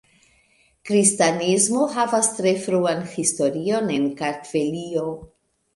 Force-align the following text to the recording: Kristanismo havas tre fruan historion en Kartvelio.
Kristanismo 0.89 1.83
havas 1.97 2.31
tre 2.39 2.55
fruan 2.65 3.07
historion 3.13 3.95
en 4.01 4.13
Kartvelio. 4.25 5.11